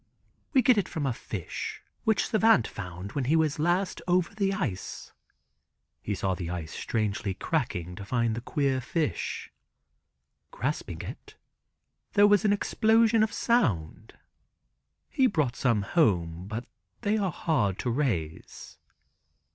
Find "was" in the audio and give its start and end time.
3.35-3.59, 12.25-12.43